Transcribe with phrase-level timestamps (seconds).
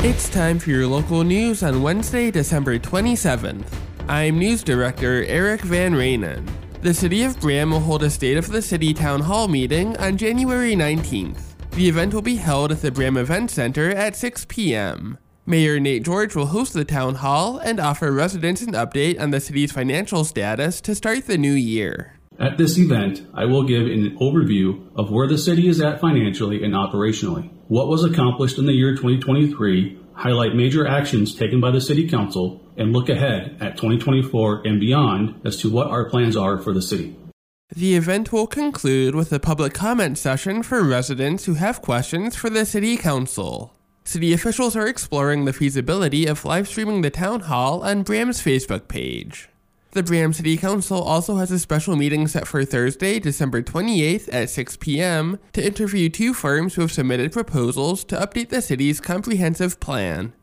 [0.00, 3.66] It's time for your local news on Wednesday, December 27th.
[4.08, 6.48] I'm News Director Eric Van Rainen.
[6.82, 10.16] The City of Braham will hold a State of the City Town Hall meeting on
[10.16, 11.40] January 19th.
[11.72, 15.18] The event will be held at the Braham Event Center at 6 p.m.
[15.44, 19.40] Mayor Nate George will host the town hall and offer residents an update on the
[19.40, 22.18] city's financial status to start the new year.
[22.38, 26.62] At this event, I will give an overview of where the city is at financially
[26.62, 31.80] and operationally, what was accomplished in the year 2023, highlight major actions taken by the
[31.80, 36.58] City Council, and look ahead at 2024 and beyond as to what our plans are
[36.58, 37.14] for the city.
[37.76, 42.48] The event will conclude with a public comment session for residents who have questions for
[42.48, 43.74] the City Council.
[44.04, 48.88] City officials are exploring the feasibility of live streaming the town hall on Braham's Facebook
[48.88, 49.50] page.
[49.92, 54.50] The Braham City Council also has a special meeting set for Thursday, December 28th at
[54.50, 55.38] 6 p.m.
[55.54, 60.34] to interview two firms who have submitted proposals to update the city's comprehensive plan.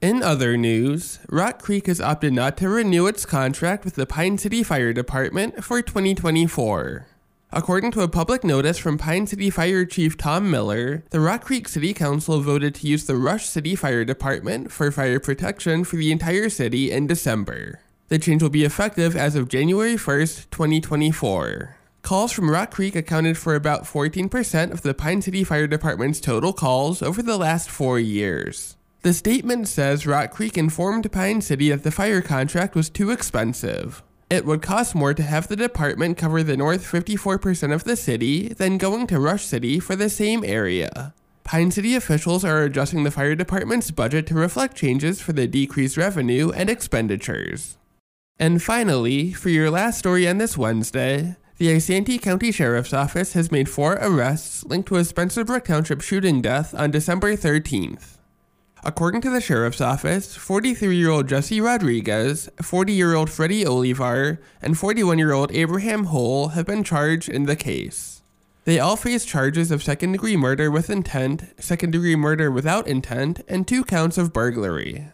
[0.00, 4.38] In other news, Rock Creek has opted not to renew its contract with the Pine
[4.38, 7.06] City Fire Department for 2024.
[7.52, 11.68] According to a public notice from Pine City Fire Chief Tom Miller, the Rock Creek
[11.68, 16.10] City Council voted to use the Rush City Fire Department for fire protection for the
[16.10, 17.80] entire city in December.
[18.08, 21.76] The change will be effective as of January 1st, 2024.
[22.02, 26.52] Calls from Rock Creek accounted for about 14% of the Pine City Fire Department's total
[26.52, 28.76] calls over the last four years.
[29.00, 34.02] The statement says Rock Creek informed Pine City that the fire contract was too expensive.
[34.28, 38.48] It would cost more to have the department cover the north 54% of the city
[38.48, 41.14] than going to Rush City for the same area.
[41.42, 45.96] Pine City officials are adjusting the fire department's budget to reflect changes for the decreased
[45.96, 47.78] revenue and expenditures.
[48.38, 53.52] And finally, for your last story on this Wednesday, the Isanti County Sheriff's Office has
[53.52, 58.18] made four arrests linked to a Spencer Brook Township shooting death on December 13th.
[58.82, 64.38] According to the Sheriff's Office, 43 year old Jesse Rodriguez, 40 year old Freddie Olivar,
[64.60, 68.22] and 41 year old Abraham Hole have been charged in the case.
[68.64, 73.42] They all face charges of second degree murder with intent, second degree murder without intent,
[73.46, 75.06] and two counts of burglary.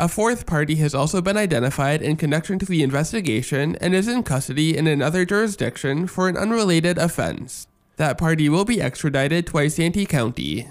[0.00, 4.22] A fourth party has also been identified in connection to the investigation and is in
[4.22, 7.66] custody in another jurisdiction for an unrelated offense.
[7.98, 10.68] That party will be extradited to Isanti County.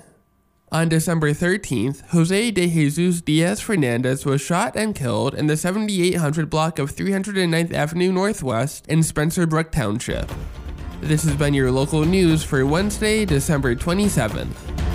[0.71, 6.49] On December 13th, Jose de Jesus Diaz Fernandez was shot and killed in the 7800
[6.49, 10.27] block of 309th Avenue Northwest in Spencer Brook Township.
[11.01, 14.88] This has been your local news for Wednesday, December 27th.